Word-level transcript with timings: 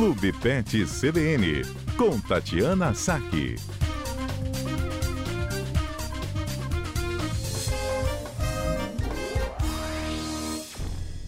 Clube 0.00 0.32
Pet 0.32 0.86
CBN, 0.86 1.62
com 1.98 2.18
Tatiana 2.20 2.94
Saque. 2.94 3.56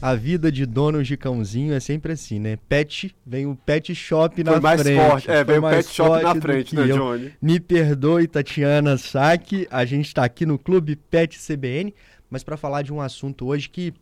A 0.00 0.14
vida 0.14 0.50
de 0.50 0.64
dono 0.64 1.03
de 1.05 1.19
cãozinho 1.19 1.75
é 1.75 1.80
sempre 1.80 2.12
assim, 2.12 2.39
né? 2.39 2.57
Pet, 2.66 3.14
vem 3.27 3.45
o 3.45 3.55
pet 3.55 3.95
shop 3.95 4.43
na 4.43 4.53
Foi 4.53 4.61
mais 4.62 4.80
frente. 4.80 5.07
forte, 5.07 5.30
é, 5.30 5.34
Foi 5.34 5.45
vem 5.45 5.59
o 5.59 5.62
mais 5.62 5.77
pet 5.77 5.95
shop 5.95 6.09
forte 6.09 6.25
na 6.25 6.41
frente, 6.41 6.75
né, 6.75 6.82
eu. 6.91 6.96
Johnny? 6.96 7.34
Me 7.43 7.61
perdoe, 7.61 8.27
Tatiana 8.27 8.96
Saque. 8.96 9.68
A 9.70 9.84
gente 9.84 10.07
está 10.07 10.25
aqui 10.25 10.46
no 10.46 10.59
Clube 10.59 10.96
Pet 10.96 11.39
CBN, 11.39 11.95
mas 12.30 12.43
para 12.43 12.57
falar 12.57 12.80
de 12.80 12.91
um 12.91 13.02
assunto 13.02 13.48
hoje 13.48 13.68
que 13.68 13.93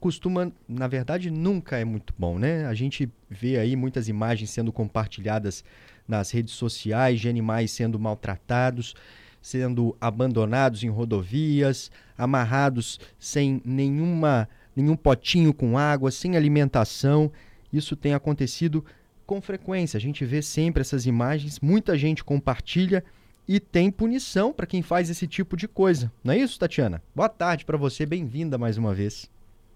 costuma, 0.00 0.50
na 0.66 0.88
verdade, 0.88 1.30
nunca 1.30 1.76
é 1.78 1.84
muito 1.84 2.14
bom, 2.18 2.38
né? 2.38 2.64
A 2.66 2.74
gente 2.74 3.08
vê 3.28 3.58
aí 3.58 3.76
muitas 3.76 4.08
imagens 4.08 4.50
sendo 4.50 4.72
compartilhadas 4.72 5.62
nas 6.08 6.30
redes 6.30 6.54
sociais 6.54 7.20
de 7.20 7.28
animais 7.28 7.70
sendo 7.70 7.98
maltratados, 8.00 8.94
sendo 9.40 9.96
abandonados 10.00 10.82
em 10.82 10.88
rodovias, 10.88 11.90
amarrados 12.16 12.98
sem 13.18 13.60
nenhuma 13.64 14.48
nenhum 14.74 14.96
potinho 14.96 15.52
com 15.52 15.76
água, 15.76 16.10
sem 16.10 16.36
alimentação. 16.36 17.30
Isso 17.72 17.94
tem 17.94 18.14
acontecido 18.14 18.84
com 19.26 19.40
frequência. 19.40 19.98
A 19.98 20.00
gente 20.00 20.24
vê 20.24 20.40
sempre 20.40 20.80
essas 20.80 21.06
imagens, 21.06 21.60
muita 21.60 21.98
gente 21.98 22.24
compartilha 22.24 23.04
e 23.46 23.60
tem 23.60 23.90
punição 23.90 24.52
para 24.52 24.66
quem 24.66 24.80
faz 24.80 25.10
esse 25.10 25.26
tipo 25.26 25.56
de 25.56 25.68
coisa. 25.68 26.10
Não 26.22 26.32
é 26.32 26.38
isso, 26.38 26.58
Tatiana? 26.58 27.02
Boa 27.14 27.28
tarde 27.28 27.64
para 27.64 27.76
você, 27.76 28.06
bem-vinda 28.06 28.56
mais 28.56 28.78
uma 28.78 28.94
vez. 28.94 29.28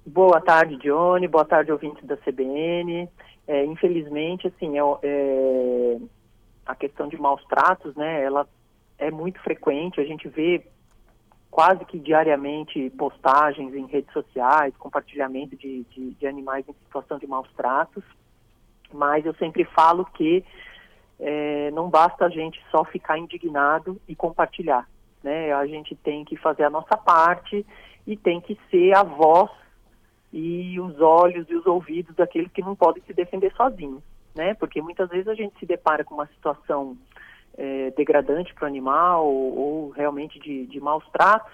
Boa 0.07 0.39
tarde, 0.39 0.77
Johnny. 0.77 1.27
Boa 1.27 1.47
tarde, 1.47 1.73
ouvintes 1.73 2.05
da 2.05 2.15
CBN. 2.19 3.09
É, 3.49 3.65
infelizmente, 3.65 4.46
assim, 4.46 4.79
é, 4.79 4.83
é, 5.02 5.99
a 6.66 6.74
questão 6.74 7.09
de 7.09 7.16
maus 7.16 7.43
tratos, 7.46 7.95
né, 7.96 8.23
ela 8.23 8.46
é 8.99 9.11
muito 9.11 9.41
frequente. 9.41 10.01
A 10.01 10.05
gente 10.05 10.29
vê 10.29 10.63
quase 11.51 11.87
que 11.87 11.99
diariamente 11.99 12.91
postagens 12.91 13.74
em 13.74 13.87
redes 13.87 14.13
sociais, 14.13 14.77
compartilhamento 14.77 15.57
de, 15.57 15.85
de, 15.85 16.11
de 16.11 16.27
animais 16.27 16.68
em 16.68 16.74
situação 16.85 17.18
de 17.18 17.27
maus 17.27 17.49
tratos. 17.57 18.05
Mas 18.93 19.24
eu 19.24 19.35
sempre 19.37 19.65
falo 19.65 20.05
que 20.05 20.45
é, 21.18 21.71
não 21.71 21.89
basta 21.89 22.27
a 22.27 22.29
gente 22.29 22.63
só 22.71 22.85
ficar 22.85 23.18
indignado 23.18 23.99
e 24.07 24.15
compartilhar. 24.15 24.87
Né? 25.23 25.51
A 25.55 25.66
gente 25.66 25.95
tem 25.96 26.27
que 26.27 26.37
fazer 26.37 26.65
a 26.65 26.71
nossa 26.71 26.95
parte 26.95 27.65
e 28.07 28.18
tem 28.18 28.39
que 28.39 28.59
ser 28.71 28.95
a 28.95 29.02
voz 29.02 29.51
e 30.37 30.80
os 30.80 31.01
olhos 31.01 31.49
e 31.49 31.54
os 31.54 31.65
ouvidos 31.65 32.16
daqueles 32.16 32.51
que 32.51 32.60
não 32.60 32.74
podem 32.74 33.01
se 33.07 33.13
defender 33.13 33.54
sozinhos, 33.54 34.02
né? 34.35 34.52
Porque 34.54 34.82
muitas 34.82 35.09
vezes 35.09 35.29
a 35.29 35.35
gente 35.35 35.57
se 35.60 35.65
depara 35.65 36.02
com 36.02 36.15
uma 36.15 36.27
situação 36.27 36.99
é, 37.57 37.93
degradante 37.93 38.52
para 38.52 38.65
o 38.65 38.66
animal 38.66 39.24
ou, 39.24 39.57
ou 39.57 39.90
realmente 39.90 40.40
de, 40.40 40.66
de, 40.66 40.80
maus 40.80 41.05
tratos 41.12 41.52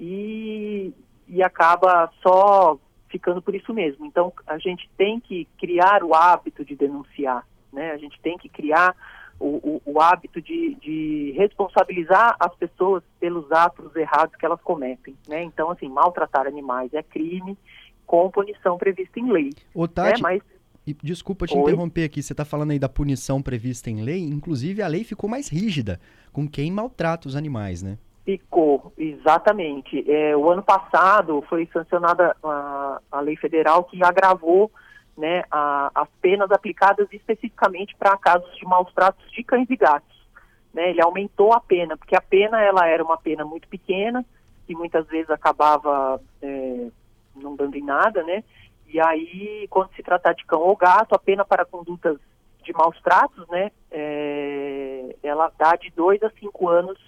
e, 0.00 0.92
e 1.28 1.40
acaba 1.44 2.10
só 2.20 2.76
ficando 3.08 3.40
por 3.40 3.54
isso 3.54 3.72
mesmo. 3.72 4.04
Então 4.04 4.32
a 4.48 4.58
gente 4.58 4.90
tem 4.98 5.20
que 5.20 5.46
criar 5.56 6.02
o 6.02 6.12
hábito 6.12 6.64
de 6.64 6.74
denunciar, 6.74 7.46
né? 7.72 7.92
A 7.92 7.98
gente 7.98 8.20
tem 8.20 8.36
que 8.36 8.48
criar 8.48 8.96
o, 9.38 9.80
o, 9.86 9.92
o 9.92 10.00
hábito 10.00 10.42
de, 10.42 10.74
de, 10.74 11.34
responsabilizar 11.36 12.34
as 12.40 12.52
pessoas 12.56 13.04
pelos 13.20 13.52
atos 13.52 13.94
errados 13.94 14.34
que 14.34 14.44
elas 14.44 14.60
cometem, 14.60 15.16
né? 15.28 15.40
Então 15.44 15.70
assim 15.70 15.88
maltratar 15.88 16.48
animais 16.48 16.92
é 16.92 17.02
crime 17.04 17.56
com 18.08 18.30
punição 18.30 18.78
prevista 18.78 19.20
em 19.20 19.30
lei. 19.30 19.50
Ô, 19.74 19.86
Tati, 19.86 20.22
né? 20.22 20.40
Mas 20.40 20.42
desculpa 21.02 21.46
te 21.46 21.54
Oi? 21.54 21.60
interromper 21.60 22.04
aqui, 22.04 22.22
você 22.22 22.32
está 22.32 22.44
falando 22.44 22.70
aí 22.70 22.78
da 22.78 22.88
punição 22.88 23.42
prevista 23.42 23.90
em 23.90 24.02
lei, 24.02 24.24
inclusive 24.24 24.82
a 24.82 24.88
lei 24.88 25.04
ficou 25.04 25.28
mais 25.28 25.48
rígida 25.48 26.00
com 26.32 26.48
quem 26.48 26.72
maltrata 26.72 27.28
os 27.28 27.36
animais, 27.36 27.82
né? 27.82 27.98
Ficou, 28.24 28.92
exatamente. 28.96 30.10
É, 30.10 30.34
o 30.34 30.50
ano 30.50 30.62
passado 30.62 31.44
foi 31.48 31.68
sancionada 31.72 32.34
a, 32.42 33.00
a 33.12 33.20
lei 33.20 33.36
federal 33.36 33.84
que 33.84 34.02
agravou 34.02 34.70
né, 35.16 35.44
a, 35.50 35.90
as 35.94 36.08
penas 36.22 36.50
aplicadas 36.50 37.08
especificamente 37.12 37.94
para 37.96 38.16
casos 38.16 38.54
de 38.56 38.64
maus 38.64 38.90
tratos 38.94 39.30
de 39.32 39.42
cães 39.42 39.68
e 39.68 39.76
gatos. 39.76 40.16
Né? 40.72 40.90
Ele 40.90 41.02
aumentou 41.02 41.52
a 41.52 41.60
pena, 41.60 41.96
porque 41.96 42.16
a 42.16 42.20
pena 42.20 42.62
ela 42.62 42.86
era 42.86 43.04
uma 43.04 43.18
pena 43.18 43.44
muito 43.44 43.68
pequena 43.68 44.24
e 44.68 44.74
muitas 44.74 45.06
vezes 45.06 45.30
acabava 45.30 46.20
é, 46.42 46.88
não 47.42 47.56
dando 47.56 47.76
em 47.76 47.84
nada, 47.84 48.22
né? 48.22 48.42
E 48.86 48.98
aí, 49.00 49.66
quando 49.68 49.94
se 49.94 50.02
tratar 50.02 50.32
de 50.32 50.44
cão 50.46 50.60
ou 50.60 50.76
gato, 50.76 51.14
a 51.14 51.18
pena 51.18 51.44
para 51.44 51.64
condutas 51.64 52.18
de 52.64 52.72
maus 52.72 52.98
tratos, 53.02 53.46
né, 53.48 53.70
é, 53.90 55.16
ela 55.22 55.50
dá 55.58 55.76
de 55.76 55.90
dois 55.90 56.22
a 56.22 56.30
cinco 56.38 56.68
anos 56.68 56.98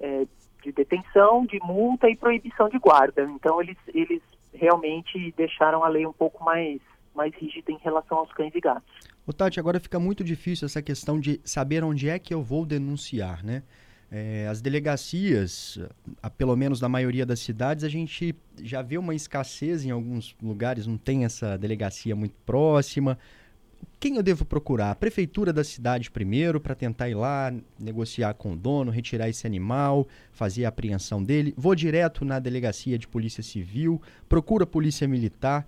é, 0.00 0.26
de 0.62 0.72
detenção, 0.72 1.46
de 1.46 1.58
multa 1.60 2.08
e 2.08 2.16
proibição 2.16 2.68
de 2.68 2.78
guarda. 2.78 3.22
Então, 3.22 3.60
eles, 3.60 3.76
eles 3.94 4.22
realmente 4.52 5.32
deixaram 5.36 5.84
a 5.84 5.88
lei 5.88 6.06
um 6.06 6.12
pouco 6.12 6.44
mais, 6.44 6.80
mais 7.14 7.34
rígida 7.34 7.70
em 7.70 7.78
relação 7.78 8.18
aos 8.18 8.32
cães 8.32 8.54
e 8.54 8.60
gatos. 8.60 8.88
Ô 9.26 9.32
Tati, 9.32 9.58
agora 9.58 9.80
fica 9.80 9.98
muito 9.98 10.22
difícil 10.22 10.66
essa 10.66 10.82
questão 10.82 11.18
de 11.18 11.40
saber 11.44 11.82
onde 11.82 12.08
é 12.08 12.18
que 12.18 12.32
eu 12.32 12.42
vou 12.42 12.64
denunciar, 12.64 13.44
né? 13.44 13.62
É, 14.10 14.46
as 14.48 14.60
delegacias, 14.60 15.80
a, 16.22 16.30
pelo 16.30 16.54
menos 16.54 16.80
na 16.80 16.88
maioria 16.88 17.26
das 17.26 17.40
cidades, 17.40 17.82
a 17.82 17.88
gente 17.88 18.34
já 18.62 18.80
vê 18.80 18.96
uma 18.96 19.14
escassez 19.14 19.84
em 19.84 19.90
alguns 19.90 20.36
lugares, 20.40 20.86
não 20.86 20.96
tem 20.96 21.24
essa 21.24 21.56
delegacia 21.58 22.14
muito 22.14 22.34
próxima. 22.44 23.18
Quem 23.98 24.16
eu 24.16 24.22
devo 24.22 24.44
procurar? 24.44 24.90
A 24.90 24.94
prefeitura 24.94 25.52
da 25.52 25.64
cidade 25.64 26.10
primeiro, 26.10 26.60
para 26.60 26.74
tentar 26.74 27.08
ir 27.08 27.14
lá, 27.14 27.52
negociar 27.78 28.34
com 28.34 28.52
o 28.52 28.56
dono, 28.56 28.90
retirar 28.90 29.28
esse 29.28 29.46
animal, 29.46 30.06
fazer 30.32 30.66
a 30.66 30.68
apreensão 30.68 31.22
dele. 31.22 31.52
Vou 31.56 31.74
direto 31.74 32.24
na 32.24 32.38
delegacia 32.38 32.98
de 32.98 33.08
polícia 33.08 33.42
civil, 33.42 34.00
procura 34.28 34.64
a 34.64 34.66
polícia 34.66 35.08
militar. 35.08 35.66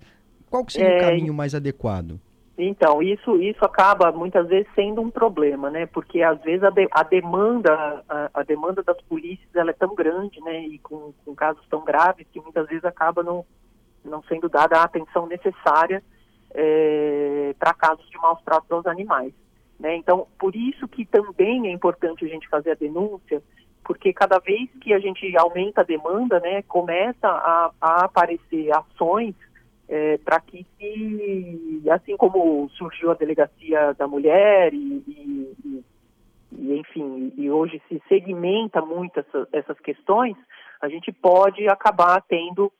Qual 0.49 0.63
que 0.63 0.73
seria 0.73 0.89
é... 0.89 0.97
o 0.97 1.01
caminho 1.01 1.33
mais 1.33 1.53
adequado? 1.53 2.19
Então, 2.61 3.01
isso, 3.01 3.37
isso 3.37 3.63
acaba 3.63 4.11
muitas 4.11 4.45
vezes 4.47 4.67
sendo 4.75 4.99
um 4.99 5.09
problema, 5.09 5.69
né? 5.69 5.85
Porque 5.85 6.21
às 6.21 6.41
vezes 6.41 6.61
a, 6.61 6.69
de, 6.69 6.89
a 6.91 7.03
demanda, 7.03 8.03
a, 8.09 8.29
a, 8.33 8.43
demanda 8.43 8.83
das 8.83 8.99
polícias 9.03 9.47
ela 9.55 9.69
é 9.69 9.73
tão 9.73 9.95
grande, 9.95 10.41
né? 10.41 10.61
E 10.63 10.77
com, 10.79 11.13
com, 11.23 11.33
casos 11.33 11.65
tão 11.69 11.85
graves 11.85 12.27
que 12.33 12.41
muitas 12.41 12.67
vezes 12.67 12.83
acaba 12.83 13.23
não, 13.23 13.45
não 14.03 14.21
sendo 14.23 14.49
dada 14.49 14.77
a 14.77 14.83
atenção 14.83 15.25
necessária 15.25 16.03
é, 16.51 17.55
para 17.57 17.73
casos 17.73 18.09
de 18.09 18.17
maus 18.17 18.41
tratos 18.43 18.69
aos 18.69 18.85
animais. 18.85 19.33
Né? 19.79 19.95
Então, 19.95 20.27
por 20.37 20.53
isso 20.53 20.85
que 20.85 21.05
também 21.05 21.67
é 21.67 21.71
importante 21.71 22.25
a 22.25 22.27
gente 22.27 22.49
fazer 22.49 22.71
a 22.71 22.75
denúncia, 22.75 23.41
porque 23.85 24.11
cada 24.11 24.37
vez 24.37 24.69
que 24.81 24.93
a 24.93 24.99
gente 24.99 25.35
aumenta 25.37 25.79
a 25.79 25.85
demanda, 25.85 26.41
né, 26.41 26.61
começa 26.63 27.25
a, 27.25 27.71
a 27.79 28.03
aparecer 28.03 28.69
ações 28.75 29.33
é, 29.89 30.19
para 30.19 30.39
que 30.39 30.65
se, 30.77 31.81
assim 31.89 32.15
como 32.15 32.69
surgiu 32.69 33.09
a 33.09 33.15
delegacia 33.15 33.93
da 33.95 34.07
mulher 34.07 34.71
e, 34.71 35.03
e, 35.07 35.83
e 36.51 36.79
enfim, 36.79 37.33
e 37.35 37.49
hoje 37.49 37.81
se 37.89 37.99
segmenta 38.07 38.81
muito 38.81 39.19
essa, 39.19 39.47
essas 39.51 39.79
questões, 39.79 40.37
a 40.79 40.87
gente 40.87 41.11
pode 41.11 41.67
acabar 41.67 42.21
tendo 42.21 42.71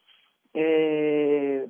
é, 0.54 1.68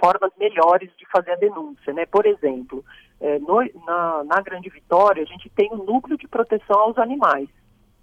formas 0.00 0.30
melhores 0.38 0.90
de 0.96 1.04
fazer 1.10 1.32
a 1.32 1.36
denúncia, 1.36 1.92
né? 1.92 2.06
Por 2.06 2.24
exemplo, 2.24 2.84
é, 3.20 3.40
no, 3.40 3.62
na, 3.84 4.24
na 4.24 4.40
Grande 4.42 4.70
Vitória 4.70 5.24
a 5.24 5.26
gente 5.26 5.50
tem 5.50 5.68
o 5.72 5.78
núcleo 5.78 6.16
de 6.16 6.28
proteção 6.28 6.78
aos 6.78 6.98
animais, 6.98 7.48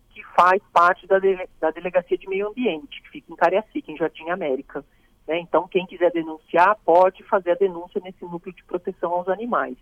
que 0.09 0.21
faz 0.35 0.61
parte 0.73 1.07
da, 1.07 1.19
da 1.61 1.71
delegacia 1.71 2.17
de 2.17 2.27
meio 2.27 2.49
ambiente, 2.49 3.01
que 3.03 3.09
fica 3.09 3.31
em 3.31 3.35
Cariacica, 3.35 3.91
em 3.91 3.97
Jardim 3.97 4.29
América. 4.29 4.83
Né? 5.27 5.39
Então, 5.39 5.67
quem 5.67 5.85
quiser 5.85 6.11
denunciar 6.11 6.77
pode 6.83 7.23
fazer 7.23 7.51
a 7.51 7.55
denúncia 7.55 8.01
nesse 8.03 8.23
núcleo 8.25 8.53
de 8.53 8.63
proteção 8.63 9.13
aos 9.13 9.27
animais. 9.29 9.77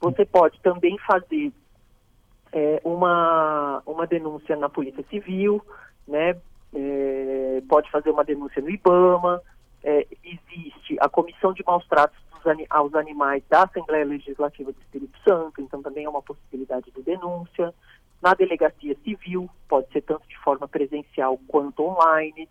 Você 0.00 0.24
pode 0.24 0.60
também 0.60 0.98
fazer 0.98 1.52
é, 2.52 2.80
uma, 2.84 3.82
uma 3.86 4.06
denúncia 4.06 4.56
na 4.56 4.68
Polícia 4.68 5.04
Civil, 5.08 5.64
né? 6.06 6.36
É, 6.74 7.62
pode 7.68 7.90
fazer 7.90 8.10
uma 8.10 8.24
denúncia 8.24 8.60
no 8.60 8.70
IBAMA. 8.70 9.40
É, 9.84 10.06
existe 10.24 10.96
a 11.00 11.08
Comissão 11.08 11.52
de 11.52 11.62
Maus 11.66 11.86
Tratos 11.86 12.18
aos 12.70 12.94
Animais 12.94 13.42
da 13.48 13.62
Assembleia 13.62 14.04
Legislativa 14.04 14.72
do 14.72 14.80
Espírito 14.80 15.16
Santo, 15.26 15.60
então 15.60 15.80
também 15.80 16.04
é 16.04 16.08
uma 16.08 16.22
possibilidade 16.22 16.90
de 16.90 17.02
denúncia. 17.02 17.72
Na 18.20 18.34
Delegacia 18.34 18.96
Civil, 19.04 19.48
pode 19.68 19.90
ser 19.92 20.02
tanto 20.02 20.26
de 20.28 20.38
forma 20.38 20.66
presencial 20.66 21.38
quanto 21.46 21.84
online 21.84 22.48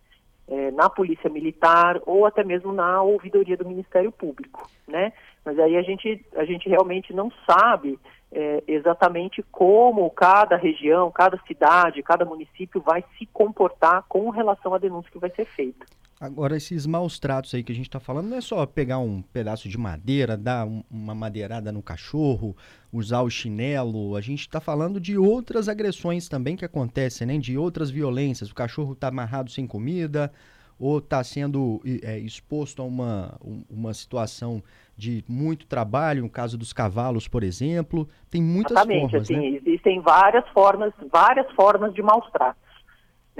é, 0.51 0.69
na 0.71 0.89
Polícia 0.89 1.29
Militar 1.29 2.01
ou 2.05 2.25
até 2.25 2.43
mesmo 2.43 2.73
na 2.73 3.01
ouvidoria 3.01 3.55
do 3.55 3.65
Ministério 3.65 4.11
Público, 4.11 4.69
né? 4.85 5.13
Mas 5.45 5.57
aí 5.57 5.77
a 5.77 5.81
gente, 5.81 6.23
a 6.35 6.43
gente 6.43 6.67
realmente 6.67 7.13
não 7.13 7.31
sabe 7.49 7.97
é, 8.33 8.61
exatamente 8.67 9.41
como 9.49 10.09
cada 10.11 10.57
região, 10.57 11.09
cada 11.09 11.39
cidade, 11.47 12.03
cada 12.03 12.25
município 12.25 12.81
vai 12.81 13.01
se 13.17 13.25
comportar 13.27 14.03
com 14.09 14.29
relação 14.29 14.73
à 14.73 14.77
denúncia 14.77 15.09
que 15.09 15.17
vai 15.17 15.29
ser 15.29 15.45
feita. 15.45 15.85
Agora, 16.21 16.55
esses 16.55 16.85
maus 16.85 17.17
tratos 17.17 17.51
aí 17.55 17.63
que 17.63 17.71
a 17.71 17.75
gente 17.75 17.87
está 17.87 17.99
falando, 17.99 18.29
não 18.29 18.37
é 18.37 18.41
só 18.41 18.63
pegar 18.67 18.99
um 18.99 19.23
pedaço 19.23 19.67
de 19.67 19.75
madeira, 19.75 20.37
dar 20.37 20.67
um, 20.67 20.83
uma 20.87 21.15
madeirada 21.15 21.71
no 21.71 21.81
cachorro, 21.81 22.55
usar 22.93 23.21
o 23.21 23.29
chinelo. 23.29 24.15
A 24.15 24.21
gente 24.21 24.41
está 24.41 24.59
falando 24.59 24.99
de 24.99 25.17
outras 25.17 25.67
agressões 25.67 26.29
também 26.29 26.55
que 26.55 26.63
acontecem, 26.63 27.25
né? 27.25 27.39
De 27.39 27.57
outras 27.57 27.89
violências. 27.89 28.51
O 28.51 28.53
cachorro 28.53 28.93
está 28.93 29.07
amarrado 29.07 29.49
sem 29.49 29.65
comida 29.65 30.31
ou 30.77 30.99
está 30.99 31.23
sendo 31.23 31.81
é, 32.03 32.19
exposto 32.19 32.83
a 32.83 32.85
uma, 32.85 33.39
uma 33.67 33.91
situação 33.91 34.61
de 34.95 35.23
muito 35.27 35.65
trabalho, 35.65 36.21
no 36.21 36.29
caso 36.29 36.55
dos 36.55 36.71
cavalos, 36.71 37.27
por 37.27 37.41
exemplo. 37.41 38.07
Tem 38.29 38.43
muitas 38.43 38.73
Exatamente, 38.73 39.09
formas, 39.09 39.21
assim, 39.23 39.37
né? 39.37 39.57
existem 39.57 39.99
várias 40.01 40.47
formas, 40.49 40.93
várias 41.11 41.51
formas 41.53 41.91
de 41.95 42.03
maus 42.03 42.29
tratos. 42.29 42.70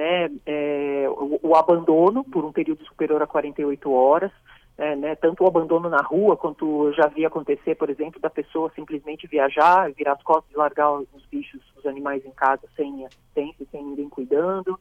Né? 0.01 0.31
É, 0.47 1.05
o, 1.09 1.39
o, 1.43 1.55
abandono 1.55 2.23
por 2.23 2.43
um 2.43 2.51
período 2.51 2.83
superior 2.85 3.21
a 3.21 3.27
48 3.27 3.93
horas, 3.93 4.31
é, 4.75 4.95
né? 4.95 5.13
tanto 5.13 5.43
o 5.43 5.47
abandono 5.47 5.89
na 5.89 6.01
rua, 6.01 6.35
quanto 6.35 6.91
já 6.93 7.05
vi 7.05 7.23
acontecer, 7.23 7.75
por 7.75 7.87
exemplo, 7.87 8.19
da 8.19 8.27
pessoa 8.27 8.71
simplesmente 8.73 9.27
viajar, 9.27 9.91
virar 9.91 10.13
as 10.13 10.23
costas 10.23 10.51
e 10.51 10.57
largar 10.57 10.91
os 10.91 11.23
bichos, 11.29 11.61
os 11.77 11.85
animais 11.85 12.25
em 12.25 12.31
casa 12.31 12.63
sem 12.75 13.05
assistência, 13.05 13.63
sem 13.69 13.83
ninguém 13.83 14.09
cuidando. 14.09 14.79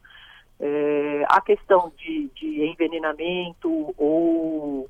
É, 0.58 1.26
a 1.28 1.42
questão 1.42 1.92
de, 1.98 2.30
de 2.34 2.64
envenenamento 2.64 3.94
ou 3.98 4.88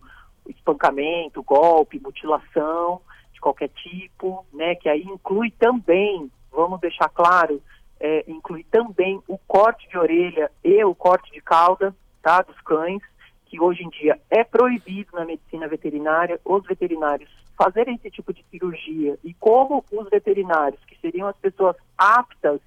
espancamento, 0.49 1.43
golpe, 1.43 1.99
mutilação 1.99 3.00
de 3.32 3.41
qualquer 3.41 3.71
tipo, 3.71 4.47
né, 4.53 4.77
que 4.77 4.88
aí 4.88 5.03
inclui 5.03 5.50
também, 5.59 6.31
vamos 6.53 6.79
deixar 6.79 7.09
claro, 7.09 7.61
é, 8.00 8.25
inclui 8.26 8.64
também 8.64 9.20
o 9.29 9.37
corte 9.37 9.88
de 9.88 9.99
orelha 9.99 10.50
e 10.64 10.82
o 10.85 10.94
corte 10.94 11.31
de 11.32 11.41
cauda, 11.41 11.94
tá, 12.23 12.41
dos 12.41 12.58
cães, 12.62 13.02
que 13.44 13.61
hoje 13.61 13.82
em 13.82 13.91
dia 13.91 14.19
é 14.31 14.43
proibido 14.43 15.11
na 15.12 15.25
medicina 15.25 15.69
veterinária, 15.69 16.41
os 16.44 16.64
veterinários 16.64 17.29
fazerem 17.58 17.97
esse 17.97 18.11
tipo 18.11 18.32
de 18.32 18.43
cirurgia. 18.50 19.19
E 19.23 19.35
como 19.35 19.85
os 19.93 20.08
veterinários, 20.08 20.82
que 20.87 20.99
seriam 20.99 21.29
as 21.29 21.37
pessoas 21.37 21.76
aptas 21.99 22.61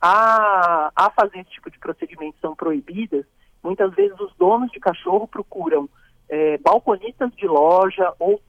a, 0.00 0.90
a 0.96 1.10
fazer 1.10 1.38
esse 1.38 1.50
tipo 1.50 1.70
de 1.70 1.78
procedimento, 1.78 2.36
são 2.40 2.56
proibidas, 2.56 3.24
muitas 3.62 3.94
vezes 3.94 4.18
os 4.18 4.34
donos 4.36 4.70
de 4.72 4.80
cachorro 4.80 5.28
procuram 5.28 5.88
é, 6.28 6.58
balconistas 6.58 7.30
de 7.36 7.46
loja 7.46 8.12
ou 8.18 8.40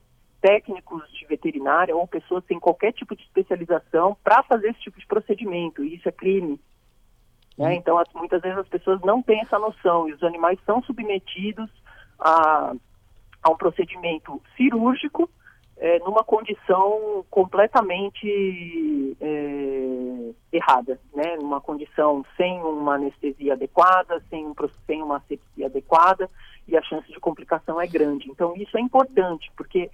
técnicos 0.46 1.02
de 1.12 1.26
veterinária 1.26 1.96
ou 1.96 2.06
pessoas 2.06 2.44
sem 2.46 2.60
qualquer 2.60 2.92
tipo 2.92 3.16
de 3.16 3.22
especialização 3.24 4.16
para 4.22 4.44
fazer 4.44 4.68
esse 4.68 4.78
tipo 4.78 5.00
de 5.00 5.06
procedimento, 5.06 5.82
e 5.82 5.96
isso 5.96 6.08
é 6.08 6.12
crime. 6.12 6.60
Né? 7.58 7.74
Então, 7.74 7.98
as, 7.98 8.06
muitas 8.14 8.40
vezes 8.40 8.56
as 8.56 8.68
pessoas 8.68 9.00
não 9.00 9.20
têm 9.20 9.40
essa 9.40 9.58
noção 9.58 10.08
e 10.08 10.12
os 10.12 10.22
animais 10.22 10.56
são 10.64 10.80
submetidos 10.84 11.68
a, 12.20 12.72
a 13.42 13.50
um 13.50 13.56
procedimento 13.56 14.40
cirúrgico 14.56 15.28
é, 15.78 15.98
numa 15.98 16.22
condição 16.22 17.24
completamente 17.28 19.16
é, 19.20 20.30
errada, 20.52 21.00
né? 21.12 21.36
numa 21.38 21.60
condição 21.60 22.24
sem 22.36 22.60
uma 22.60 22.94
anestesia 22.94 23.54
adequada, 23.54 24.22
sem, 24.30 24.46
um, 24.46 24.54
sem 24.86 25.02
uma 25.02 25.16
asepsia 25.16 25.66
adequada, 25.66 26.30
e 26.68 26.76
a 26.76 26.82
chance 26.82 27.10
de 27.12 27.18
complicação 27.18 27.80
é 27.80 27.86
grande. 27.86 28.30
Então, 28.30 28.54
isso 28.56 28.76
é 28.76 28.80
importante, 28.80 29.50
porque 29.56 29.90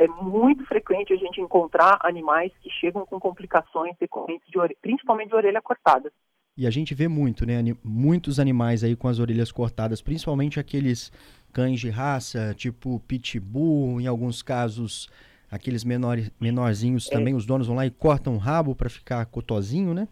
é 0.00 0.08
muito 0.08 0.64
frequente 0.64 1.12
a 1.12 1.16
gente 1.16 1.42
encontrar 1.42 1.98
animais 2.00 2.50
que 2.62 2.70
chegam 2.70 3.04
com 3.04 3.20
complicações 3.20 3.94
decorrentes 4.00 4.48
de 4.48 4.58
orelha, 4.58 4.76
principalmente 4.80 5.28
de 5.28 5.34
orelha 5.34 5.60
cortada. 5.60 6.10
E 6.56 6.66
a 6.66 6.70
gente 6.70 6.94
vê 6.94 7.06
muito, 7.06 7.44
né? 7.44 7.62
Muitos 7.84 8.40
animais 8.40 8.82
aí 8.82 8.96
com 8.96 9.08
as 9.08 9.18
orelhas 9.18 9.52
cortadas, 9.52 10.00
principalmente 10.00 10.58
aqueles 10.58 11.12
cães 11.52 11.78
de 11.78 11.90
raça, 11.90 12.54
tipo 12.54 12.98
pitbull, 13.00 14.00
em 14.00 14.06
alguns 14.06 14.42
casos 14.42 15.10
aqueles 15.50 15.84
menores, 15.84 16.30
menorzinhos 16.40 17.06
é. 17.10 17.14
também, 17.14 17.34
os 17.34 17.44
donos 17.44 17.66
vão 17.66 17.76
lá 17.76 17.84
e 17.84 17.90
cortam 17.90 18.34
o 18.34 18.38
rabo 18.38 18.74
para 18.74 18.88
ficar 18.88 19.26
cotozinho, 19.26 19.92
né? 19.92 20.08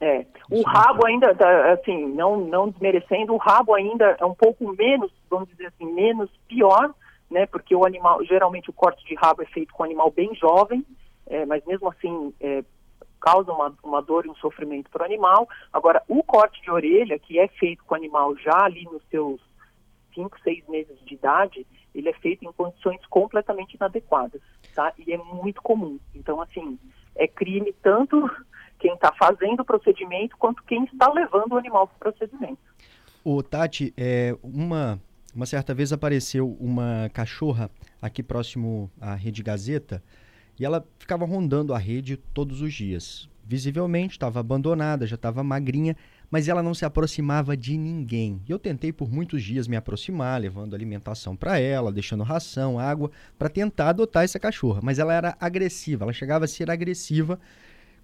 É, 0.00 0.26
o 0.50 0.60
rabo 0.62 1.06
ainda, 1.06 1.34
tá, 1.34 1.72
assim, 1.72 2.08
não, 2.08 2.36
não 2.36 2.68
desmerecendo, 2.68 3.32
o 3.32 3.38
rabo 3.38 3.74
ainda 3.74 4.16
é 4.20 4.24
um 4.24 4.34
pouco 4.34 4.70
menos, 4.76 5.10
vamos 5.30 5.48
dizer 5.48 5.66
assim, 5.66 5.90
menos 5.94 6.28
pior, 6.46 6.92
né? 7.30 7.46
Porque 7.46 7.74
o 7.74 7.84
animal, 7.84 8.24
geralmente 8.24 8.70
o 8.70 8.72
corte 8.72 9.04
de 9.06 9.14
rabo 9.14 9.42
é 9.42 9.46
feito 9.46 9.72
com 9.72 9.82
um 9.82 9.86
animal 9.86 10.10
bem 10.10 10.34
jovem, 10.34 10.84
é, 11.26 11.44
mas 11.46 11.64
mesmo 11.64 11.88
assim 11.88 12.32
é, 12.40 12.64
causa 13.20 13.52
uma, 13.52 13.74
uma 13.82 14.02
dor 14.02 14.26
e 14.26 14.28
um 14.28 14.34
sofrimento 14.36 14.90
para 14.90 15.02
o 15.02 15.06
animal. 15.06 15.48
Agora, 15.72 16.02
o 16.08 16.22
corte 16.22 16.60
de 16.62 16.70
orelha, 16.70 17.18
que 17.18 17.38
é 17.38 17.48
feito 17.48 17.82
com 17.84 17.94
o 17.94 17.96
animal 17.96 18.36
já 18.36 18.64
ali 18.64 18.84
nos 18.84 19.02
seus 19.10 19.40
5, 20.14 20.38
6 20.42 20.68
meses 20.68 20.98
de 21.04 21.14
idade, 21.14 21.66
ele 21.94 22.08
é 22.08 22.12
feito 22.12 22.44
em 22.44 22.52
condições 22.52 23.04
completamente 23.06 23.74
inadequadas, 23.74 24.42
tá? 24.74 24.92
E 24.98 25.12
é 25.12 25.16
muito 25.16 25.62
comum. 25.62 25.98
Então, 26.14 26.40
assim, 26.40 26.78
é 27.16 27.26
crime 27.26 27.72
tanto 27.82 28.30
quem 28.78 28.92
está 28.94 29.12
fazendo 29.12 29.60
o 29.60 29.64
procedimento 29.64 30.36
quanto 30.36 30.62
quem 30.64 30.84
está 30.84 31.10
levando 31.10 31.52
o 31.52 31.58
animal 31.58 31.88
para 31.88 32.10
o 32.10 32.12
procedimento. 32.12 32.58
O 33.24 33.42
Tati, 33.42 33.94
é, 33.96 34.36
uma, 34.42 35.00
uma 35.34 35.46
certa 35.46 35.74
vez 35.74 35.92
apareceu 35.92 36.56
uma 36.60 37.10
cachorra 37.12 37.70
aqui 38.00 38.22
próximo 38.22 38.90
à 39.00 39.14
Rede 39.14 39.42
Gazeta 39.42 40.02
e 40.58 40.64
ela 40.64 40.86
ficava 40.98 41.24
rondando 41.24 41.74
a 41.74 41.78
rede 41.78 42.16
todos 42.16 42.60
os 42.60 42.72
dias. 42.72 43.28
Visivelmente 43.46 44.12
estava 44.12 44.40
abandonada, 44.40 45.06
já 45.06 45.16
estava 45.16 45.42
magrinha, 45.42 45.96
mas 46.30 46.48
ela 46.48 46.62
não 46.62 46.72
se 46.72 46.84
aproximava 46.84 47.56
de 47.56 47.76
ninguém. 47.76 48.40
E 48.48 48.52
eu 48.52 48.58
tentei 48.58 48.92
por 48.92 49.10
muitos 49.10 49.42
dias 49.42 49.68
me 49.68 49.76
aproximar, 49.76 50.40
levando 50.40 50.74
alimentação 50.74 51.36
para 51.36 51.58
ela, 51.58 51.92
deixando 51.92 52.22
ração, 52.22 52.78
água, 52.78 53.10
para 53.38 53.48
tentar 53.48 53.90
adotar 53.90 54.24
essa 54.24 54.38
cachorra. 54.38 54.80
Mas 54.82 54.98
ela 54.98 55.12
era 55.12 55.36
agressiva, 55.38 56.04
ela 56.04 56.12
chegava 56.12 56.46
a 56.46 56.48
ser 56.48 56.70
agressiva 56.70 57.38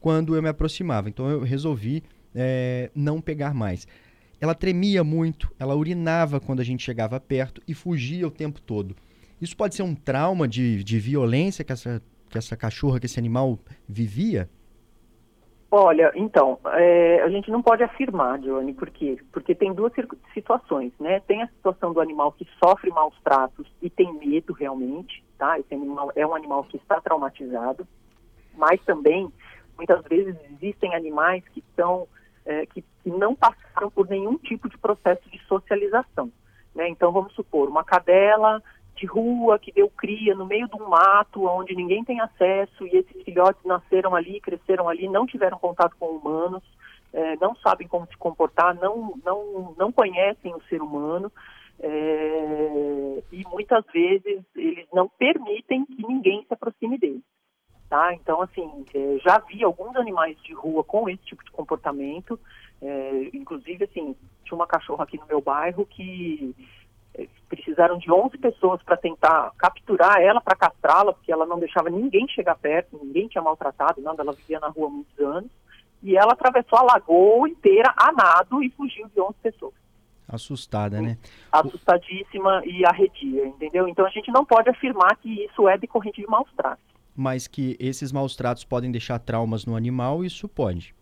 quando 0.00 0.34
eu 0.34 0.42
me 0.42 0.48
aproximava. 0.48 1.08
Então 1.08 1.30
eu 1.30 1.40
resolvi 1.40 2.02
é, 2.34 2.90
não 2.94 3.20
pegar 3.20 3.54
mais. 3.54 3.86
Ela 4.40 4.54
tremia 4.54 5.04
muito, 5.04 5.50
ela 5.58 5.74
urinava 5.74 6.40
quando 6.40 6.60
a 6.60 6.64
gente 6.64 6.82
chegava 6.82 7.20
perto 7.20 7.60
e 7.68 7.74
fugia 7.74 8.26
o 8.26 8.30
tempo 8.30 8.60
todo. 8.60 8.96
Isso 9.40 9.56
pode 9.56 9.74
ser 9.74 9.82
um 9.82 9.94
trauma 9.94 10.48
de, 10.48 10.82
de 10.82 10.98
violência 10.98 11.64
que 11.64 11.72
essa, 11.72 12.02
que 12.28 12.38
essa 12.38 12.56
cachorra, 12.56 12.98
que 12.98 13.06
esse 13.06 13.18
animal 13.18 13.58
vivia? 13.88 14.48
Olha, 15.70 16.10
então, 16.16 16.58
é, 16.66 17.22
a 17.22 17.28
gente 17.28 17.50
não 17.50 17.62
pode 17.62 17.82
afirmar, 17.82 18.40
Johnny, 18.40 18.72
por 18.74 18.90
quê? 18.90 19.18
Porque 19.30 19.54
tem 19.54 19.72
duas 19.72 19.92
situações, 20.34 20.92
né? 20.98 21.20
Tem 21.20 21.42
a 21.42 21.46
situação 21.46 21.92
do 21.92 22.00
animal 22.00 22.32
que 22.32 22.46
sofre 22.62 22.90
maus 22.90 23.14
tratos 23.22 23.66
e 23.80 23.88
tem 23.88 24.12
medo 24.14 24.52
realmente, 24.52 25.22
tá? 25.38 25.60
Esse 25.60 25.72
animal 25.74 26.10
é 26.16 26.26
um 26.26 26.34
animal 26.34 26.64
que 26.64 26.76
está 26.76 27.00
traumatizado, 27.00 27.86
mas 28.56 28.82
também 28.84 29.30
Muitas 29.80 30.04
vezes 30.04 30.36
existem 30.52 30.94
animais 30.94 31.42
que 31.54 31.64
são 31.74 32.06
é, 32.44 32.66
que, 32.66 32.82
que, 33.02 33.10
não 33.10 33.34
passaram 33.34 33.90
por 33.90 34.08
nenhum 34.08 34.36
tipo 34.38 34.68
de 34.68 34.78
processo 34.78 35.28
de 35.30 35.38
socialização. 35.46 36.30
Né? 36.74 36.88
Então, 36.88 37.12
vamos 37.12 37.32
supor, 37.34 37.68
uma 37.68 37.84
cadela 37.84 38.62
de 38.96 39.06
rua 39.06 39.58
que 39.58 39.72
deu 39.72 39.88
cria 39.88 40.34
no 40.34 40.46
meio 40.46 40.68
de 40.68 40.76
um 40.76 40.88
mato 40.88 41.46
onde 41.46 41.74
ninguém 41.74 42.04
tem 42.04 42.20
acesso 42.20 42.86
e 42.86 42.96
esses 42.96 43.22
filhotes 43.22 43.64
nasceram 43.64 44.14
ali, 44.14 44.40
cresceram 44.40 44.88
ali, 44.88 45.08
não 45.08 45.26
tiveram 45.26 45.58
contato 45.58 45.96
com 45.98 46.06
humanos, 46.06 46.62
é, 47.12 47.36
não 47.36 47.54
sabem 47.56 47.88
como 47.88 48.06
se 48.06 48.16
comportar, 48.16 48.74
não, 48.74 49.14
não, 49.24 49.74
não 49.76 49.90
conhecem 49.90 50.54
o 50.54 50.62
ser 50.64 50.82
humano. 50.82 51.32
É, 51.82 53.22
e 53.32 53.42
muitas 53.48 53.82
vezes 53.86 54.44
eles 54.54 54.86
não 54.92 55.08
permitem 55.08 55.86
que 55.86 56.06
ninguém 56.06 56.44
se 56.46 56.52
aproxime 56.52 56.98
deles. 56.98 57.22
Tá? 57.90 58.14
Então, 58.14 58.40
assim, 58.40 58.86
é, 58.94 59.18
já 59.18 59.38
vi 59.40 59.64
alguns 59.64 59.96
animais 59.96 60.40
de 60.44 60.54
rua 60.54 60.84
com 60.84 61.08
esse 61.08 61.24
tipo 61.24 61.44
de 61.44 61.50
comportamento. 61.50 62.38
É, 62.80 63.30
inclusive, 63.34 63.82
assim, 63.82 64.14
tinha 64.44 64.54
uma 64.54 64.66
cachorra 64.66 65.02
aqui 65.02 65.18
no 65.18 65.26
meu 65.26 65.40
bairro 65.40 65.84
que 65.84 66.54
é, 67.14 67.26
precisaram 67.48 67.98
de 67.98 68.08
11 68.08 68.38
pessoas 68.38 68.80
para 68.84 68.96
tentar 68.96 69.50
capturar 69.58 70.20
ela, 70.20 70.40
para 70.40 70.54
castrá-la, 70.54 71.12
porque 71.12 71.32
ela 71.32 71.44
não 71.44 71.58
deixava 71.58 71.90
ninguém 71.90 72.28
chegar 72.28 72.56
perto, 72.56 72.96
ninguém 73.02 73.26
tinha 73.26 73.42
maltratado, 73.42 74.00
nada, 74.00 74.22
ela 74.22 74.34
vivia 74.34 74.60
na 74.60 74.68
rua 74.68 74.86
há 74.86 74.90
muitos 74.90 75.18
anos. 75.18 75.50
E 76.00 76.16
ela 76.16 76.34
atravessou 76.34 76.78
a 76.78 76.92
lagoa 76.92 77.48
inteira 77.48 77.92
a 77.96 78.12
nado 78.12 78.62
e 78.62 78.70
fugiu 78.70 79.08
de 79.08 79.20
11 79.20 79.34
pessoas. 79.42 79.74
Assustada, 80.28 81.00
né? 81.00 81.18
Assustadíssima 81.50 82.62
e 82.64 82.86
arredia, 82.86 83.46
entendeu? 83.46 83.88
Então 83.88 84.06
a 84.06 84.10
gente 84.10 84.30
não 84.30 84.44
pode 84.44 84.70
afirmar 84.70 85.16
que 85.16 85.44
isso 85.44 85.68
é 85.68 85.76
decorrente 85.76 86.20
de 86.20 86.28
maus 86.28 86.48
tratos 86.56 86.89
mas 87.20 87.46
que 87.46 87.76
esses 87.78 88.10
maus 88.10 88.34
tratos 88.34 88.64
podem 88.64 88.90
deixar 88.90 89.18
traumas 89.18 89.66
no 89.66 89.76
animal, 89.76 90.24
isso 90.24 90.48
pode. 90.48 90.94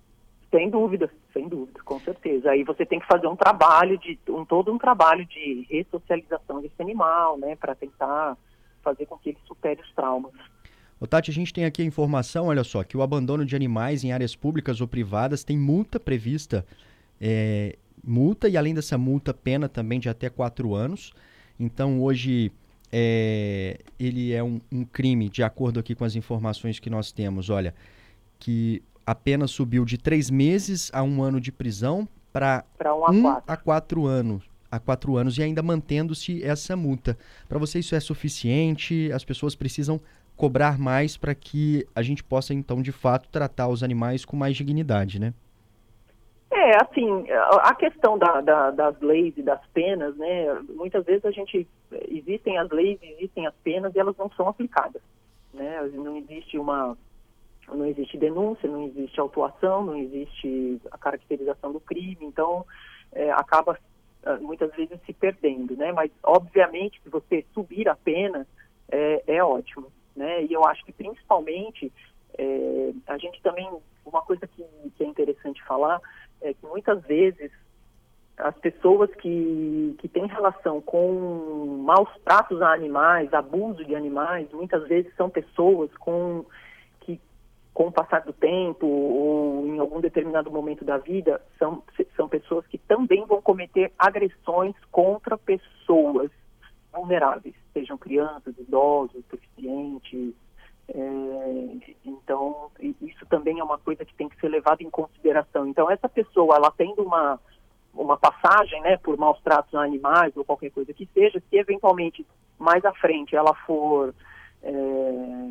Sem 0.50 0.68
dúvida, 0.68 1.08
sem 1.32 1.48
dúvida, 1.48 1.78
com 1.84 2.00
certeza. 2.00 2.50
Aí 2.50 2.64
você 2.64 2.84
tem 2.84 2.98
que 2.98 3.06
fazer 3.06 3.28
um 3.28 3.36
trabalho 3.36 3.96
de 3.98 4.18
um 4.28 4.44
todo 4.44 4.72
um 4.72 4.78
trabalho 4.78 5.24
de 5.26 5.64
ressocialização 5.70 6.60
desse 6.60 6.74
animal, 6.80 7.38
né, 7.38 7.54
para 7.54 7.72
tentar 7.72 8.36
fazer 8.82 9.06
com 9.06 9.16
que 9.16 9.28
ele 9.28 9.38
supere 9.46 9.80
os 9.80 9.92
traumas. 9.92 10.32
Ô, 10.98 11.06
Tati, 11.06 11.30
a 11.30 11.34
gente 11.34 11.54
tem 11.54 11.64
aqui 11.64 11.82
a 11.82 11.84
informação, 11.84 12.46
olha 12.46 12.64
só, 12.64 12.82
que 12.82 12.96
o 12.96 13.02
abandono 13.02 13.44
de 13.44 13.54
animais 13.54 14.02
em 14.02 14.10
áreas 14.10 14.34
públicas 14.34 14.80
ou 14.80 14.88
privadas 14.88 15.44
tem 15.44 15.56
multa 15.56 16.00
prevista, 16.00 16.66
é, 17.20 17.78
multa 18.02 18.48
e 18.48 18.56
além 18.56 18.74
dessa 18.74 18.98
multa, 18.98 19.32
pena 19.32 19.68
também 19.68 20.00
de 20.00 20.08
até 20.08 20.28
quatro 20.28 20.74
anos. 20.74 21.12
Então, 21.60 22.02
hoje, 22.02 22.50
é, 22.92 23.78
ele 23.98 24.32
é 24.32 24.42
um, 24.42 24.60
um, 24.70 24.84
crime, 24.84 25.28
de 25.28 25.42
acordo 25.42 25.80
aqui 25.80 25.94
com 25.94 26.04
as 26.04 26.16
informações 26.16 26.78
que 26.78 26.88
nós 26.88 27.12
temos, 27.12 27.50
olha, 27.50 27.74
que 28.38 28.82
a 29.06 29.14
pena 29.14 29.46
subiu 29.46 29.84
de 29.84 29.98
três 29.98 30.30
meses 30.30 30.90
a 30.92 31.02
um 31.02 31.22
ano 31.22 31.40
de 31.40 31.50
prisão 31.52 32.08
para 32.32 32.64
um, 33.10 33.22
um 33.22 33.28
a 33.28 33.56
quatro 33.56 34.06
anos 34.06 34.44
a 34.70 34.78
quatro 34.78 35.16
anos 35.16 35.38
e 35.38 35.42
ainda 35.42 35.62
mantendo-se 35.62 36.44
essa 36.44 36.76
multa. 36.76 37.16
Para 37.48 37.58
você 37.58 37.78
isso 37.78 37.94
é 37.94 38.00
suficiente? 38.00 39.10
As 39.12 39.24
pessoas 39.24 39.54
precisam 39.54 40.00
cobrar 40.36 40.78
mais 40.78 41.16
para 41.16 41.34
que 41.34 41.86
a 41.94 42.02
gente 42.02 42.22
possa 42.22 42.54
então 42.54 42.80
de 42.82 42.92
fato 42.92 43.28
tratar 43.30 43.68
os 43.68 43.82
animais 43.82 44.24
com 44.24 44.36
mais 44.36 44.56
dignidade, 44.56 45.18
né? 45.18 45.32
É, 46.58 46.76
assim, 46.82 47.24
a 47.30 47.72
questão 47.72 48.18
da, 48.18 48.40
da, 48.40 48.72
das 48.72 49.00
leis 49.00 49.32
e 49.36 49.42
das 49.42 49.64
penas, 49.68 50.16
né, 50.16 50.52
muitas 50.70 51.04
vezes 51.04 51.24
a 51.24 51.30
gente, 51.30 51.68
existem 52.08 52.58
as 52.58 52.68
leis, 52.70 52.98
existem 53.00 53.46
as 53.46 53.54
penas 53.62 53.94
e 53.94 53.98
elas 54.00 54.16
não 54.16 54.28
são 54.32 54.48
aplicadas, 54.48 55.00
né, 55.54 55.80
não 55.94 56.16
existe 56.16 56.58
uma, 56.58 56.98
não 57.68 57.86
existe 57.86 58.18
denúncia, 58.18 58.68
não 58.68 58.82
existe 58.88 59.20
autuação, 59.20 59.84
não 59.84 59.96
existe 59.98 60.82
a 60.90 60.98
caracterização 60.98 61.72
do 61.72 61.78
crime, 61.78 62.18
então 62.22 62.66
é, 63.12 63.30
acaba 63.30 63.78
ah, 64.24 64.36
muitas 64.38 64.74
vezes 64.74 64.98
se 65.06 65.12
perdendo, 65.12 65.76
né, 65.76 65.92
mas 65.92 66.10
obviamente 66.24 67.00
que 67.00 67.08
você 67.08 67.46
subir 67.54 67.88
a 67.88 67.94
pena 67.94 68.44
é, 68.90 69.22
é 69.28 69.44
ótimo, 69.44 69.92
né, 70.16 70.42
e 70.42 70.52
eu 70.52 70.64
acho 70.64 70.84
que 70.84 70.92
principalmente 70.92 71.92
é, 72.36 72.92
a 73.06 73.16
gente 73.16 73.40
também, 73.42 73.70
uma 74.04 74.22
coisa 74.22 74.44
que, 74.48 74.64
que 74.96 75.04
é 75.04 75.06
interessante 75.06 75.62
falar, 75.64 76.00
é 76.40 76.54
que 76.54 76.66
muitas 76.66 77.02
vezes 77.04 77.50
as 78.38 78.56
pessoas 78.58 79.12
que, 79.16 79.96
que 79.98 80.08
têm 80.08 80.26
relação 80.26 80.80
com 80.80 81.82
maus 81.84 82.08
tratos 82.24 82.62
a 82.62 82.72
animais, 82.72 83.32
abuso 83.34 83.84
de 83.84 83.94
animais, 83.94 84.48
muitas 84.52 84.86
vezes 84.86 85.12
são 85.16 85.28
pessoas 85.28 85.90
com 85.96 86.44
que, 87.00 87.20
com 87.74 87.88
o 87.88 87.92
passar 87.92 88.20
do 88.20 88.32
tempo 88.32 88.86
ou 88.86 89.66
em 89.66 89.78
algum 89.78 90.00
determinado 90.00 90.50
momento 90.50 90.84
da 90.84 90.98
vida, 90.98 91.42
são, 91.58 91.82
são 92.16 92.28
pessoas 92.28 92.64
que 92.68 92.78
também 92.78 93.26
vão 93.26 93.42
cometer 93.42 93.92
agressões 93.98 94.76
contra 94.92 95.36
pessoas 95.36 96.30
vulneráveis, 96.92 97.54
sejam 97.72 97.98
crianças, 97.98 98.56
idosos, 98.56 99.24
deficientes, 99.30 100.34
é, 100.94 101.96
então, 102.04 102.70
isso 102.80 103.17
também 103.28 103.58
é 103.58 103.64
uma 103.64 103.78
coisa 103.78 104.04
que 104.04 104.14
tem 104.14 104.28
que 104.28 104.38
ser 104.40 104.48
levada 104.48 104.82
em 104.82 104.90
consideração. 104.90 105.66
Então, 105.66 105.90
essa 105.90 106.08
pessoa, 106.08 106.56
ela 106.56 106.70
tendo 106.70 107.02
uma, 107.02 107.38
uma 107.94 108.16
passagem 108.16 108.80
né, 108.82 108.96
por 108.96 109.16
maus 109.16 109.40
tratos 109.42 109.74
a 109.74 109.82
animais 109.82 110.36
ou 110.36 110.44
qualquer 110.44 110.70
coisa 110.70 110.92
que 110.92 111.08
seja, 111.14 111.40
se 111.40 111.56
eventualmente 111.56 112.26
mais 112.58 112.84
à 112.84 112.92
frente 112.94 113.36
ela 113.36 113.54
for 113.66 114.14
é, 114.62 115.50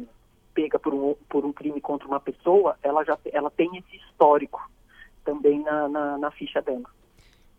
pega 0.53 0.79
por 0.79 0.93
um, 0.93 1.15
por 1.29 1.45
um 1.45 1.53
crime 1.53 1.79
contra 1.79 2.07
uma 2.07 2.19
pessoa, 2.19 2.77
ela 2.81 3.03
já 3.03 3.17
ela 3.31 3.49
tem 3.49 3.69
esse 3.77 3.97
histórico 3.97 4.59
também 5.23 5.61
na, 5.61 5.87
na, 5.87 6.17
na 6.17 6.31
ficha 6.31 6.61
dela. 6.61 6.89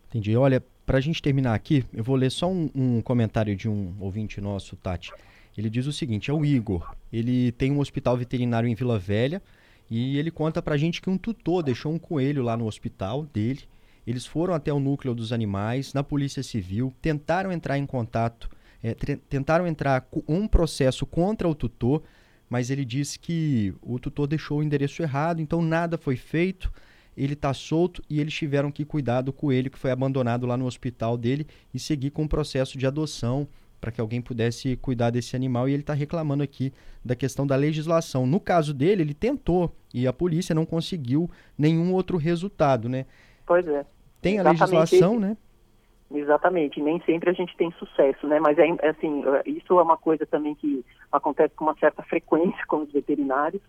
Entendi. 0.09 0.37
Olha, 0.37 0.63
para 0.87 0.99
a 0.99 1.01
gente 1.01 1.23
terminar 1.23 1.55
aqui, 1.55 1.85
eu 1.93 2.03
vou 2.03 2.17
ler 2.17 2.31
só 2.31 2.49
um, 2.49 2.71
um 2.75 3.03
comentário 3.03 3.55
de 3.55 3.69
um 3.69 3.95
ouvinte 4.01 4.41
nosso, 4.41 4.75
Tati. 4.77 5.13
Ele 5.57 5.69
diz 5.69 5.87
o 5.87 5.93
seguinte: 5.93 6.31
é 6.31 6.35
o 6.35 6.45
Igor. 6.45 6.95
Ele 7.13 7.53
tem 7.53 7.71
um 7.71 7.81
hospital 7.81 8.17
veterinário 8.17 8.69
em 8.69 8.75
Vila 8.75 8.99
Velha 8.99 9.43
e 9.91 10.19
ele 10.19 10.31
conta 10.31 10.61
pra 10.61 10.77
gente 10.77 11.01
que 11.01 11.09
um 11.09 11.17
tutor 11.17 11.63
deixou 11.63 11.93
um 11.93 11.99
coelho 11.99 12.43
lá 12.43 12.57
no 12.57 12.67
hospital 12.67 13.25
dele. 13.25 13.63
Eles 14.07 14.27
foram 14.27 14.55
até 14.55 14.73
o 14.73 14.81
núcleo 14.81 15.15
dos 15.15 15.33
animais, 15.33 15.93
na 15.93 16.03
Polícia 16.03 16.43
Civil, 16.43 16.93
tentaram 17.01 17.53
entrar 17.53 17.79
em 17.79 17.87
contato, 17.87 18.49
é, 18.83 18.95
tentaram 18.95 19.67
entrar 19.67 20.01
com 20.03 20.23
um 20.27 20.47
processo 20.47 21.05
contra 21.05 21.49
o 21.49 21.55
tutor, 21.55 22.03
mas 22.49 22.71
ele 22.71 22.85
disse 22.85 23.19
que 23.19 23.75
o 23.83 23.99
tutor 23.99 24.27
deixou 24.27 24.61
o 24.61 24.63
endereço 24.63 25.03
errado, 25.03 25.41
então 25.41 25.61
nada 25.61 25.99
foi 25.99 26.17
feito. 26.17 26.73
Ele 27.17 27.35
está 27.35 27.53
solto 27.53 28.03
e 28.09 28.21
eles 28.21 28.33
tiveram 28.33 28.71
que 28.71 28.85
cuidar 28.85 29.23
do 29.23 29.33
coelho 29.33 29.71
que 29.71 29.79
foi 29.79 29.91
abandonado 29.91 30.47
lá 30.47 30.57
no 30.57 30.67
hospital 30.67 31.17
dele 31.17 31.47
e 31.75 31.79
seguir 31.79 32.11
com 32.11 32.25
o 32.25 32.29
processo 32.29 32.79
de 32.79 32.87
adoção 32.87 33.49
para 33.81 33.93
que 33.93 34.01
alguém 34.01 34.21
pudesse 34.21 34.77
cuidar 34.77 35.11
desse 35.11 35.37
animal 35.37 35.69
e 35.69 35.73
ele 35.73 35.83
está 35.83 35.95
reclamando 35.95 36.43
aqui 36.43 36.73
da 37.05 37.15
questão 37.15 37.47
da 37.47 37.57
legislação. 37.57 38.27
No 38.27 38.41
caso 38.41 38.75
dele, 38.75 39.03
ele 39.03 39.15
tentou 39.15 39.75
e 39.93 40.07
a 40.07 40.13
polícia 40.13 40.55
não 40.55 40.67
conseguiu 40.67 41.31
nenhum 41.57 41.93
outro 41.93 42.17
resultado, 42.17 42.89
né? 42.89 43.07
Pois 43.47 43.67
é. 43.67 43.85
Tem 44.21 44.35
Exatamente. 44.35 44.63
a 44.63 44.67
legislação, 44.67 45.21
né? 45.21 45.37
Exatamente, 46.11 46.81
nem 46.81 47.01
sempre 47.03 47.29
a 47.29 47.35
gente 47.35 47.55
tem 47.57 47.71
sucesso, 47.73 48.27
né? 48.27 48.41
Mas 48.41 48.59
é, 48.59 48.67
é 48.81 48.89
assim, 48.89 49.23
é, 49.27 49.51
isso 49.51 49.79
é 49.79 49.83
uma 49.83 49.97
coisa 49.97 50.25
também 50.25 50.55
que 50.55 50.85
acontece 51.13 51.55
com 51.55 51.65
uma 51.65 51.77
certa 51.79 52.03
frequência 52.03 52.65
com 52.67 52.79
os 52.79 52.91
veterinários, 52.91 53.61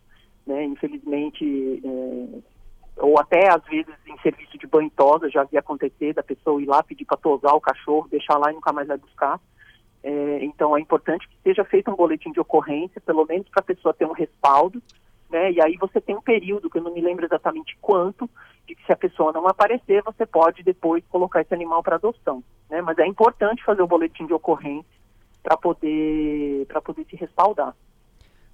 né? 0.48 0.64
Infelizmente, 0.64 1.82
é, 1.84 2.40
ou 2.96 3.20
até 3.20 3.50
às 3.54 3.64
vezes 3.66 3.94
em 4.08 4.18
serviço 4.20 4.58
de 4.58 4.68
banho 4.68 4.90
tosa, 4.96 5.30
já 5.30 5.44
vi 5.44 5.58
acontecer 5.58 6.14
da 6.14 6.24
pessoa 6.24 6.62
ir 6.62 6.66
lá 6.66 6.82
pedir 6.82 7.04
para 7.04 7.18
tosar 7.18 7.54
o 7.56 7.62
cachorro, 7.62 8.08
deixar 8.10 8.38
lá 8.38 8.52
e 8.52 8.56
nunca 8.56 8.72
mais 8.72 8.88
vai 8.88 8.98
buscar. 8.98 9.40
É, 10.02 10.44
então 10.44 10.78
é 10.78 10.80
importante 10.80 11.28
que 11.28 11.36
seja 11.44 11.66
feito 11.66 11.92
um 11.92 11.96
boletim 11.96 12.32
de 12.32 12.40
ocorrência, 12.40 13.02
pelo 13.02 13.26
menos 13.26 13.48
para 13.50 13.60
a 13.60 13.66
pessoa 13.66 13.94
ter 13.94 14.06
um 14.06 14.14
respaldo, 14.14 14.82
né? 15.30 15.52
E 15.52 15.62
aí 15.62 15.76
você 15.78 16.00
tem 16.00 16.16
um 16.16 16.22
período, 16.22 16.70
que 16.70 16.78
eu 16.78 16.84
não 16.84 16.94
me 16.94 17.02
lembro 17.02 17.26
exatamente 17.26 17.78
quanto, 17.82 18.30
de 18.68 18.76
que 18.76 18.86
se 18.86 18.92
a 18.92 18.98
pessoa 18.98 19.34
não 19.34 19.48
aparecer, 19.48 20.02
você 20.04 20.26
pode 20.26 20.64
depois 20.64 21.04
colocar 21.10 21.42
esse 21.42 21.54
animal 21.54 21.84
para 21.84 21.98
adoção, 21.98 22.44
né? 22.70 22.82
Mas 22.82 22.98
é 22.98 23.06
importante 23.06 23.64
fazer 23.64 23.82
o 23.82 23.88
boletim 23.88 24.26
de 24.26 24.34
ocorrência 24.34 25.00
para 25.44 25.58
poder, 25.58 26.66
poder 26.84 27.06
se 27.10 27.16
respaldar. 27.16 27.76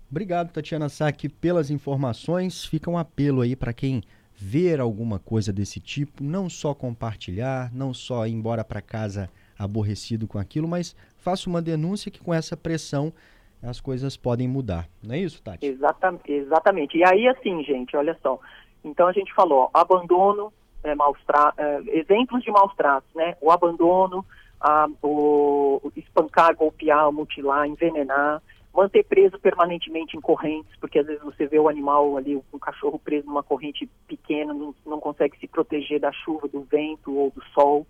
Obrigado, 0.10 0.52
Tatiana 0.52 0.90
Sack, 0.90 1.30
pelas 1.30 1.70
informações. 1.70 2.66
Fica 2.66 2.90
um 2.90 2.98
apelo 2.98 3.42
aí 3.42 3.56
para 3.56 3.74
quem 3.74 4.04
ver 4.36 4.80
alguma 4.80 5.18
coisa 5.18 5.52
desse 5.54 5.80
tipo, 5.80 6.24
não 6.24 6.50
só 6.50 6.74
compartilhar, 6.74 7.74
não 7.74 7.94
só 7.94 8.28
ir 8.28 8.32
embora 8.32 8.64
para 8.64 8.82
casa 8.82 9.30
aborrecido 9.58 10.28
com 10.28 10.38
aquilo, 10.38 10.68
mas 10.68 10.96
faça 11.18 11.50
uma 11.50 11.62
denúncia 11.62 12.12
que 12.12 12.20
com 12.20 12.34
essa 12.34 12.56
pressão 12.56 13.14
as 13.62 13.80
coisas 13.80 14.16
podem 14.16 14.48
mudar. 14.48 14.88
Não 15.04 15.16
é 15.16 15.20
isso, 15.20 15.42
Tati? 15.42 15.66
Exatamente. 15.66 16.32
exatamente. 16.32 16.98
E 16.98 17.04
aí, 17.04 17.28
assim, 17.28 17.64
gente, 17.64 17.96
olha 17.98 18.18
só. 18.22 18.40
Então 18.84 19.08
a 19.08 19.12
gente 19.12 19.34
falou, 19.34 19.72
ó, 19.74 19.80
abandono, 19.80 20.54
é, 20.84 20.94
maus 20.94 21.18
é, 21.58 21.82
exemplos 22.00 22.44
de 22.44 22.52
maus 22.52 22.74
tratos, 22.76 23.10
né? 23.16 23.36
O 23.42 23.50
abandono, 23.50 24.24
a, 24.62 24.88
o, 25.02 25.92
espancar, 25.96 26.56
golpear, 26.56 27.12
mutilar, 27.12 27.68
envenenar, 27.68 28.42
manter 28.74 29.04
preso 29.04 29.40
permanentemente 29.40 30.16
em 30.16 30.22
correntes, 30.22 30.72
porque 30.80 31.00
às 31.00 31.08
vezes 31.08 31.24
você 31.24 31.48
vê 31.48 31.58
o 31.58 31.68
animal 31.68 32.18
ali, 32.18 32.36
o, 32.36 32.60
cachorro 32.60 33.00
preso 33.00 33.26
numa 33.26 33.42
corrente 33.42 33.90
pequena, 34.08 34.54
não, 34.54 34.76
não 34.86 35.00
consegue 35.00 35.38
se 35.40 35.48
proteger 35.48 36.00
da 36.00 36.12
chuva, 36.12 36.48
do 36.48 36.62
vento 36.62 37.16
ou 37.16 37.32
do 37.32 37.44
sol 37.54 37.88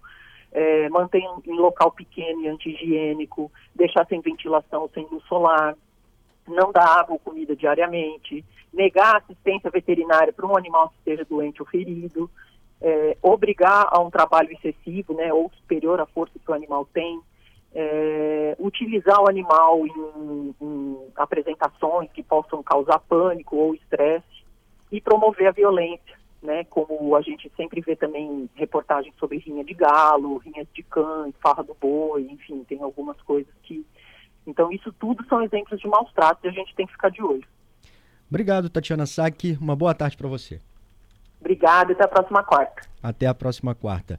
é, 0.56 0.88
mantém 0.88 1.28
em 1.46 1.58
local 1.58 1.92
pequeno 1.92 2.42
e 2.42 2.48
anti-higiênico, 2.48 3.52
deixar 3.76 4.08
sem 4.08 4.22
ventilação, 4.22 4.90
sem 4.94 5.06
luz 5.12 5.22
solar, 5.26 5.76
não 6.48 6.72
dar 6.72 7.00
água 7.00 7.16
ou 7.16 7.20
comida 7.20 7.54
diariamente, 7.54 8.44
negar 8.72 9.18
assistência 9.18 9.70
veterinária 9.70 10.32
para 10.32 10.48
um 10.48 10.56
animal 10.56 10.88
que 10.90 10.96
esteja 11.00 11.26
doente 11.26 11.62
ou 11.62 11.68
ferido, 11.68 12.32
é, 12.82 13.18
obrigar 13.22 13.90
a 13.92 14.00
um 14.00 14.10
trabalho 14.10 14.50
excessivo, 14.54 15.14
né, 15.14 15.34
ou 15.34 15.52
superior 15.58 16.00
à 16.00 16.06
força 16.06 16.40
que 16.40 16.50
o 16.50 16.54
animal 16.54 16.88
tem, 16.94 17.20
é, 17.74 18.56
utilizar 18.58 19.22
o 19.22 19.28
animal 19.28 19.86
em, 19.86 20.56
em 20.62 20.98
apresentações 21.18 22.10
que 22.14 22.24
possam 22.24 22.64
causar 22.64 23.00
pânico 23.00 23.58
ou 23.58 23.76
estresse 23.76 24.46
e 24.90 25.02
promover 25.02 25.48
a 25.48 25.52
violência 25.52 26.16
né, 26.46 26.64
como 26.66 27.16
a 27.16 27.22
gente 27.22 27.52
sempre 27.58 27.82
vê 27.82 27.96
também 27.96 28.50
reportagens 28.56 29.14
sobre 29.18 29.40
rinha 29.40 29.64
de 29.64 29.74
galo, 29.74 30.38
rinhas 30.38 30.68
de 30.74 30.84
cães, 30.84 31.34
farra 31.42 31.64
do 31.64 31.76
boi, 31.80 32.28
enfim, 32.32 32.64
tem 32.64 32.82
algumas 32.82 33.20
coisas 33.22 33.54
que... 33.64 33.86
Então, 34.48 34.72
isso 34.72 34.94
tudo 34.94 35.26
são 35.28 35.42
exemplos 35.42 35.80
de 35.80 35.88
maus 35.88 36.12
tratos 36.14 36.44
e 36.44 36.48
a 36.48 36.52
gente 36.52 36.76
tem 36.76 36.86
que 36.86 36.94
ficar 36.94 37.10
de 37.10 37.22
olho. 37.22 37.44
Obrigado, 38.30 38.70
Tatiana 38.70 39.06
Sack. 39.06 39.58
Uma 39.60 39.76
boa 39.76 39.94
tarde 39.94 40.16
para 40.16 40.28
você. 40.28 40.62
Obrigada 41.40 41.92
e 41.92 41.96
até 41.96 42.06
a 42.06 42.08
próxima 42.08 42.44
quarta. 42.44 42.82
Até 43.02 43.28
a 43.28 43.34
próxima 43.34 43.76
quarta. 43.76 44.18